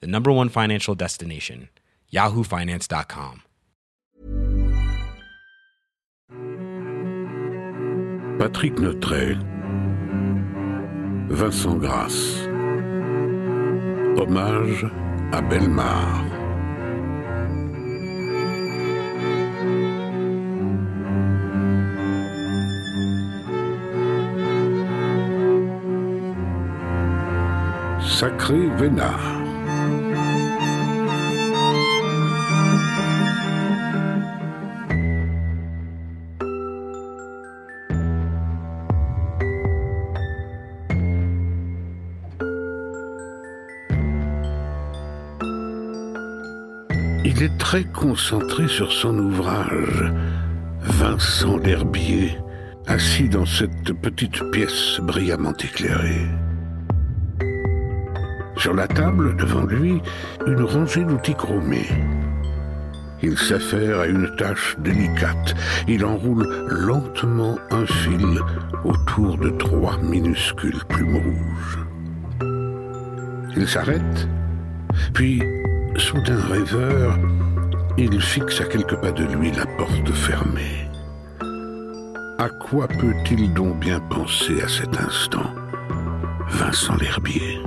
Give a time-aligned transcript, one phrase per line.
[0.00, 1.68] the number one financial destination,
[2.12, 3.42] yahoofinance.com.
[8.38, 9.38] Patrick Neutrel,
[11.28, 12.46] Vincent Grasse,
[14.18, 14.86] Hommage
[15.32, 16.24] à Belmar.
[28.00, 29.43] Sacré Vénard.
[47.74, 50.12] Très concentré sur son ouvrage.
[50.82, 52.38] Vincent l'Herbier,
[52.86, 56.28] assis dans cette petite pièce brillamment éclairée.
[58.56, 60.00] Sur la table, devant lui,
[60.46, 61.90] une rangée d'outils chromés.
[63.24, 65.56] Il s'affaire à une tâche délicate.
[65.88, 68.38] Il enroule lentement un fil
[68.84, 71.78] autour de trois minuscules plumes rouges.
[73.56, 74.28] Il s'arrête,
[75.12, 75.42] puis,
[75.96, 77.18] soudain rêveur,
[77.96, 80.88] il fixe à quelques pas de lui la porte fermée.
[82.38, 85.54] À quoi peut-il donc bien penser à cet instant
[86.48, 87.60] Vincent l'Herbier.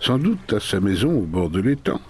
[0.00, 2.00] Sans doute à sa maison au bord de l'étang.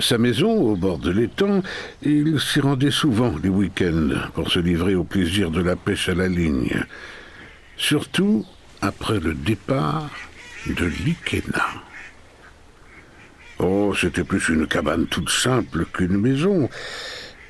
[0.00, 1.62] Sa maison au bord de l'étang,
[2.02, 6.14] il s'y rendait souvent les week-ends pour se livrer au plaisir de la pêche à
[6.14, 6.84] la ligne.
[7.76, 8.44] Surtout
[8.80, 10.10] après le départ
[10.66, 11.66] de l'Ikena.
[13.60, 16.68] Oh, c'était plus une cabane toute simple qu'une maison.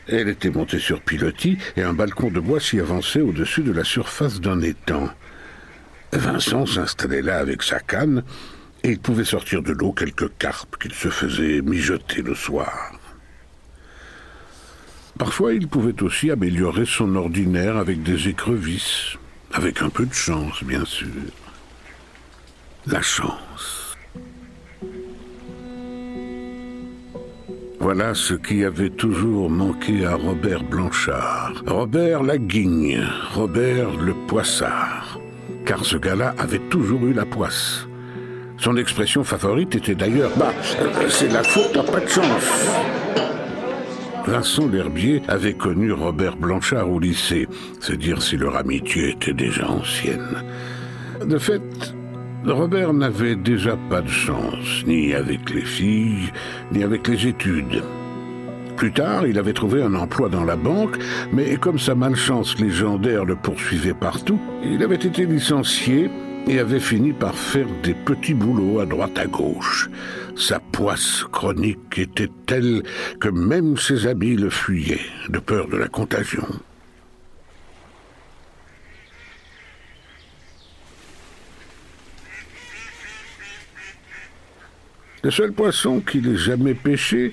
[0.06, 3.84] Elle était montée sur pilotis et un balcon de bois s'y avançait au-dessus de la
[3.84, 5.08] surface d'un étang.
[6.12, 8.22] Vincent s'installait là avec sa canne
[8.84, 12.92] et il pouvait sortir de l'eau quelques carpes qu'il se faisait mijoter le soir.
[15.18, 19.16] Parfois, il pouvait aussi améliorer son ordinaire avec des écrevisses,
[19.52, 21.08] avec un peu de chance, bien sûr.
[22.86, 23.96] La chance.
[27.80, 31.62] Voilà ce qui avait toujours manqué à Robert Blanchard.
[31.66, 33.02] Robert Laguigne,
[33.32, 35.18] Robert le Poissard.
[35.64, 37.86] Car ce gars-là avait toujours eu la poisse.
[38.64, 40.54] Son expression favorite était d'ailleurs Bah,
[41.10, 42.66] c'est la faute à pas de chance.
[44.26, 47.46] Vincent L'Herbier avait connu Robert Blanchard au lycée,
[47.78, 50.42] c'est dire si leur amitié était déjà ancienne.
[51.26, 51.60] De fait,
[52.46, 56.32] Robert n'avait déjà pas de chance, ni avec les filles,
[56.72, 57.82] ni avec les études.
[58.78, 60.96] Plus tard, il avait trouvé un emploi dans la banque,
[61.34, 66.08] mais comme sa malchance légendaire le poursuivait partout, il avait été licencié
[66.46, 69.88] et avait fini par faire des petits boulots à droite à gauche.
[70.36, 72.82] Sa poisse chronique était telle
[73.20, 76.46] que même ses amis le fuyaient, de peur de la contagion.
[85.22, 87.32] Le seul poisson qu'il ait jamais pêché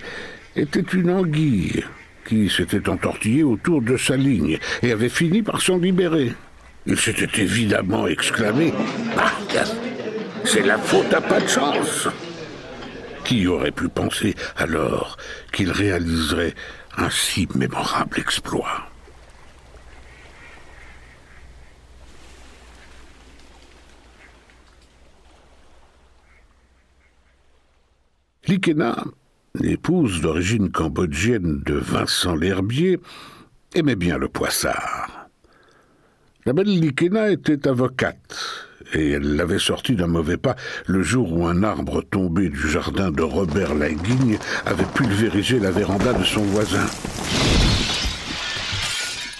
[0.55, 1.83] était une anguille
[2.25, 6.31] qui s'était entortillée autour de sa ligne et avait fini par s'en libérer.
[6.85, 8.73] Il s'était évidemment exclamé
[9.17, 9.31] Ah,
[10.43, 12.07] c'est la faute à pas de chance
[13.23, 15.17] Qui aurait pu penser alors
[15.53, 16.55] qu'il réaliserait
[16.97, 18.87] un si mémorable exploit?
[28.47, 29.05] Likena,
[29.55, 32.99] l'épouse d'origine cambodgienne de Vincent L'Herbier,
[33.75, 35.20] aimait bien le poissard.
[36.43, 38.35] La belle Likena était avocate,
[38.93, 40.55] et elle l'avait sorti d'un mauvais pas
[40.87, 46.13] le jour où un arbre tombé du jardin de Robert Laguigne avait pulvérisé la véranda
[46.13, 46.87] de son voisin.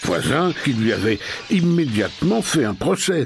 [0.03, 1.18] Voisin qui lui avait
[1.50, 3.25] immédiatement fait un procès.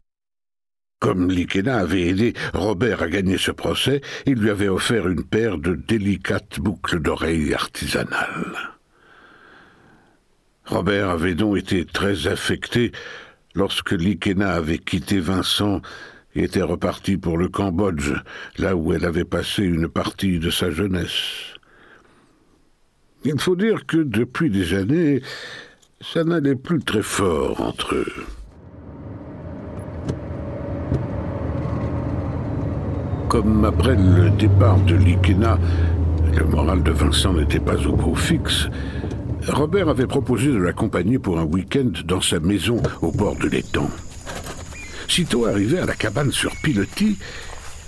[1.01, 5.57] Comme Likena avait aidé Robert à gagner ce procès, il lui avait offert une paire
[5.57, 8.75] de délicates boucles d'oreilles artisanales.
[10.65, 12.91] Robert avait donc été très affecté
[13.55, 15.81] lorsque Likena avait quitté Vincent
[16.35, 18.13] et était reparti pour le Cambodge,
[18.57, 21.55] là où elle avait passé une partie de sa jeunesse.
[23.23, 25.21] Il faut dire que depuis des années,
[26.01, 28.13] ça n'allait plus très fort entre eux.
[33.29, 35.57] Comme après le départ de Likena,
[36.37, 38.67] le moral de Vincent n'était pas au beau fixe,
[39.47, 43.89] Robert avait proposé de l'accompagner pour un week-end dans sa maison au bord de l'étang.
[45.07, 47.17] Sitôt arrivé à la cabane sur pilotis,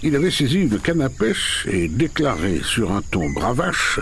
[0.03, 3.99] il avait saisi une canne à pêche et déclaré sur un ton bravache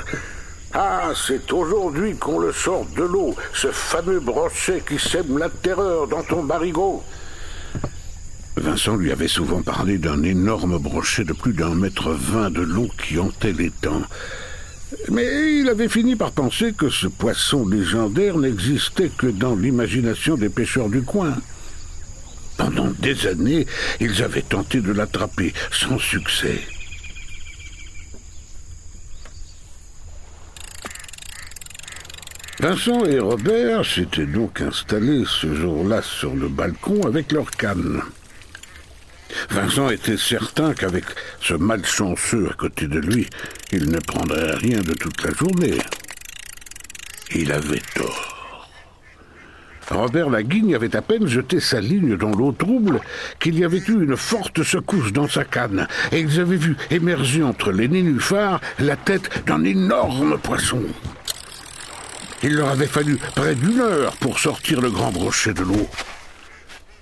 [0.74, 6.08] Ah, c'est aujourd'hui qu'on le sort de l'eau, ce fameux brochet qui sème la terreur
[6.08, 7.02] dans ton barigot.
[8.58, 12.90] Vincent lui avait souvent parlé d'un énorme brochet de plus d'un mètre vingt de long
[13.02, 14.02] qui hantait l'étang.
[15.10, 20.50] Mais il avait fini par penser que ce poisson légendaire n'existait que dans l'imagination des
[20.50, 21.36] pêcheurs du coin.
[22.58, 23.66] Pendant des années,
[24.00, 26.62] ils avaient tenté de l'attraper sans succès.
[32.60, 38.02] Vincent et Robert s'étaient donc installés ce jour-là sur le balcon avec leur canne.
[39.56, 41.06] Vincent était certain qu'avec
[41.40, 43.26] ce malchanceux à côté de lui,
[43.72, 45.78] il ne prendrait rien de toute la journée.
[47.34, 48.68] Il avait tort.
[49.90, 53.00] Robert Laguigne avait à peine jeté sa ligne dans l'eau trouble
[53.40, 57.42] qu'il y avait eu une forte secousse dans sa canne, et ils avaient vu émerger
[57.42, 60.84] entre les nénuphars la tête d'un énorme poisson.
[62.44, 65.90] Il leur avait fallu près d'une heure pour sortir le grand brochet de l'eau.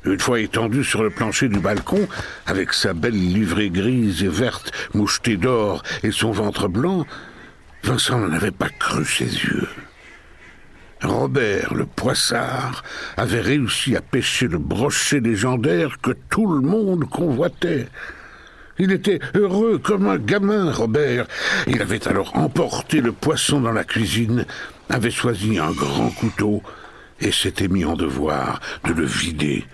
[0.06, 2.08] Une fois étendu sur le plancher du balcon,
[2.46, 7.06] avec sa belle livrée grise et verte mouchetée d'or et son ventre blanc,
[7.84, 9.68] Vincent n'avait pas cru ses yeux.
[11.02, 12.84] Robert le poissard
[13.18, 17.88] avait réussi à pêcher le brochet légendaire que tout le monde convoitait.
[18.80, 21.28] Il était heureux comme un gamin, Robert.
[21.68, 24.46] Il avait alors emporté le poisson dans la cuisine,
[24.90, 26.62] avait choisi un grand couteau
[27.20, 29.66] et s'était mis en devoir de le vider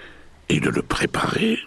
[0.49, 1.59] et de le préparer.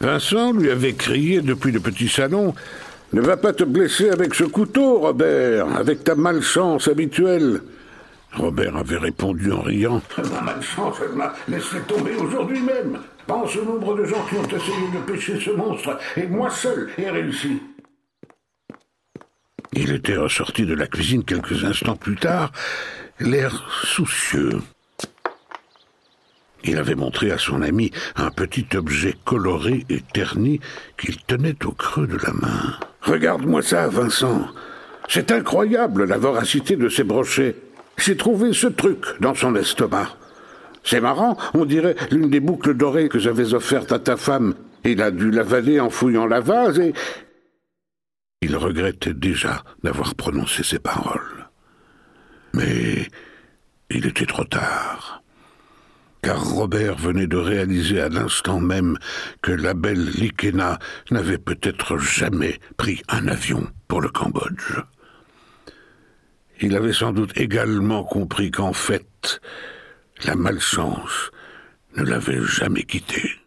[0.00, 2.54] Vincent lui avait crié depuis le petit salon
[3.12, 7.60] Ne va pas te blesser avec ce couteau, Robert, avec ta malchance habituelle.
[8.34, 12.98] Robert avait répondu en riant Ma malchance, elle m'a laissé tomber aujourd'hui même.
[13.26, 16.88] Pense au nombre de gens qui ont essayé de pêcher ce monstre, et moi seul
[16.98, 17.60] ai réussi.
[19.72, 22.52] Il était ressorti de la cuisine quelques instants plus tard,
[23.20, 24.60] l'air soucieux.
[26.64, 30.60] Il avait montré à son ami un petit objet coloré et terni
[30.96, 32.78] qu'il tenait au creux de la main.
[33.00, 34.46] Regarde-moi ça, Vincent.
[35.08, 37.56] C'est incroyable la voracité de ces brochets.
[37.96, 40.16] J'ai trouvé ce truc dans son estomac.
[40.84, 44.54] C'est marrant, on dirait l'une des boucles dorées que j'avais offertes à ta femme.
[44.84, 46.92] Il a dû l'avaler en fouillant la vase et
[48.42, 51.48] il regrettait déjà d'avoir prononcé ces paroles.
[52.52, 53.08] Mais
[53.88, 55.22] il était trop tard,
[56.22, 58.98] car Robert venait de réaliser à l'instant même
[59.42, 60.78] que la belle Likena
[61.10, 64.80] n'avait peut-être jamais pris un avion pour le Cambodge.
[66.60, 69.40] Il avait sans doute également compris qu'en fait,
[70.24, 71.30] la malchance
[71.96, 73.41] ne l'avait jamais quitté.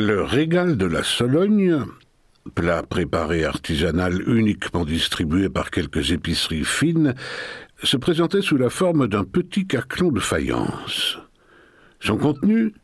[0.00, 1.82] Le régal de la Sologne,
[2.54, 7.16] plat préparé artisanal uniquement distribué par quelques épiceries fines,
[7.82, 11.18] se présentait sous la forme d'un petit carclon de faïence.
[11.98, 12.74] Son contenu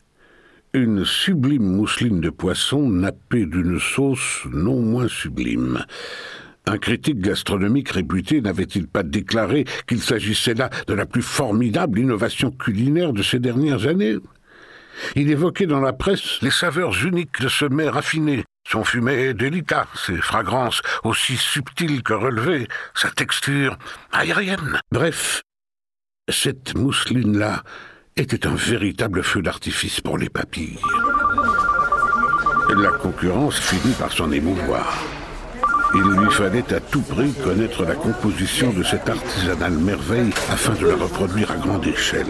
[0.72, 5.84] Une sublime mousseline de poisson nappée d'une sauce non moins sublime.
[6.66, 12.50] Un critique gastronomique réputé n'avait-il pas déclaré qu'il s'agissait là de la plus formidable innovation
[12.50, 14.16] culinaire de ces dernières années?
[15.14, 19.86] Il évoquait dans la presse les saveurs uniques de ce mets raffiné, son fumet délicat,
[19.94, 23.76] ses fragrances aussi subtiles que relevées, sa texture
[24.12, 24.80] aérienne.
[24.90, 25.42] Bref,
[26.30, 27.62] Cette mousseline-là
[28.16, 30.78] était un véritable feu d'artifice pour les papilles.
[32.76, 35.13] La concurrence finit par s'en émouvoir.
[35.96, 40.88] Il lui fallait à tout prix connaître la composition de cette artisanale merveille afin de
[40.88, 42.26] la reproduire à grande échelle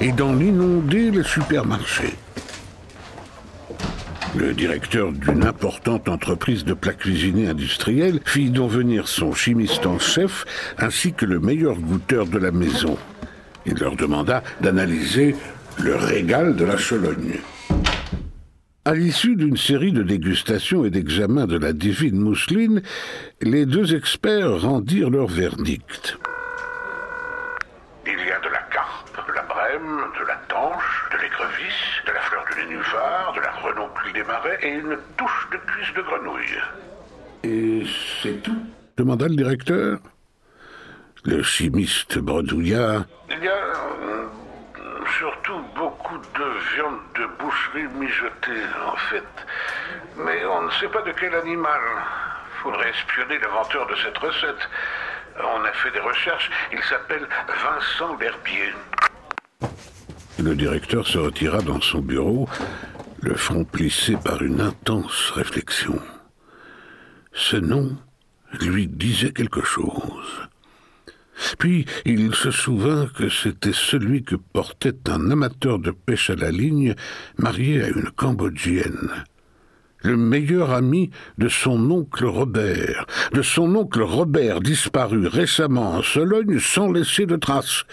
[0.00, 2.14] et d'en inonder les supermarchés.
[4.36, 9.98] Le directeur d'une importante entreprise de plats cuisinés industriels fit donc venir son chimiste en
[9.98, 10.44] chef
[10.76, 12.98] ainsi que le meilleur goûteur de la maison.
[13.64, 15.34] Il leur demanda d'analyser
[15.78, 17.40] le régal de la Chologne.
[18.86, 22.82] À l'issue d'une série de dégustations et d'examens de la divine mousseline,
[23.42, 26.16] les deux experts rendirent leur verdict.
[28.06, 32.12] Il y a de la carpe, de la brème, de la tanche, de l'écrevisse, de
[32.12, 36.02] la fleur de nénuphar, de la renoncule des marais et une touche de cuisse de
[36.02, 36.62] grenouille.
[37.42, 37.84] Et
[38.22, 38.62] c'est tout
[38.96, 39.98] demanda le directeur.
[41.24, 43.04] Le chimiste bredouilla.
[43.30, 44.25] Il y a euh,
[45.74, 49.46] beaucoup de viande de boucherie mijotée, en fait.
[50.16, 51.80] Mais on ne sait pas de quel animal.
[52.62, 54.68] Faudrait espionner l'inventeur de cette recette.
[55.38, 56.50] On a fait des recherches.
[56.72, 58.72] Il s'appelle Vincent L'Herbier.
[60.42, 62.48] Le directeur se retira dans son bureau,
[63.22, 66.00] le front plissé par une intense réflexion.
[67.32, 67.96] Ce nom
[68.60, 70.48] lui disait quelque chose.
[71.58, 76.50] Puis il se souvint que c'était celui que portait un amateur de pêche à la
[76.50, 76.94] ligne
[77.38, 79.24] marié à une Cambodgienne.
[80.02, 86.60] Le meilleur ami de son oncle Robert, de son oncle Robert disparu récemment en Sologne
[86.60, 87.84] sans laisser de traces.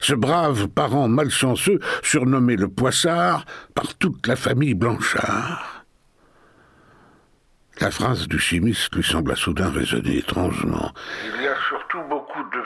[0.00, 5.84] Ce brave parent malchanceux, surnommé le Poissard par toute la famille Blanchard.
[7.80, 10.92] La phrase du chimiste lui sembla soudain résonner étrangement.
[11.24, 11.46] Il y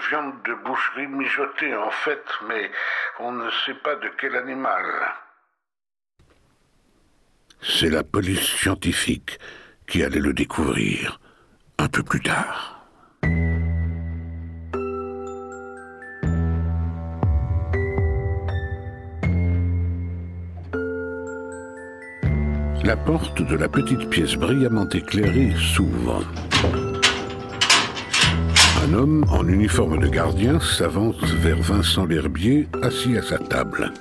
[0.08, 2.70] viande de boucherie mijotée en fait, mais
[3.18, 4.84] on ne sait pas de quel animal.
[7.62, 9.38] C'est la police scientifique
[9.86, 11.18] qui allait le découvrir
[11.78, 12.74] un peu plus tard.
[22.84, 26.22] La porte de la petite pièce brillamment éclairée s'ouvre.
[28.94, 33.92] Un homme en uniforme de gardien s'avance vers Vincent L'Herbier, assis à sa table.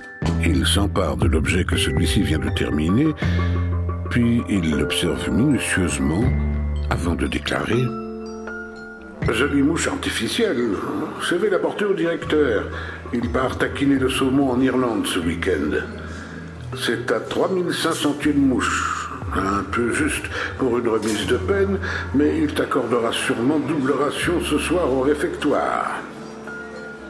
[0.46, 3.08] Il s'empare de l'objet que celui-ci vient de terminer,
[4.12, 6.24] puis il l'observe minutieusement
[6.92, 7.82] avant de déclarer
[9.32, 10.76] Jolie mouche artificielle.
[11.28, 12.70] Je vais la porter au directeur.
[13.14, 15.72] Il part taquiner le saumon en Irlande ce week-end.
[16.78, 19.03] C'est à 3500 une mouche.
[19.36, 20.26] Un peu juste
[20.58, 21.80] pour une remise de peine,
[22.14, 26.02] mais il t'accordera sûrement double ration ce soir au réfectoire.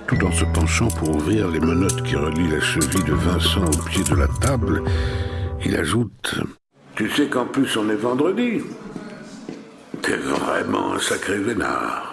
[0.07, 3.83] Tout en se penchant pour ouvrir les menottes qui relient la cheville de Vincent au
[3.89, 4.83] pied de la table,
[5.65, 6.36] il ajoute
[6.95, 8.62] Tu sais qu'en plus on est vendredi
[10.01, 12.12] T'es vraiment un sacré vénard.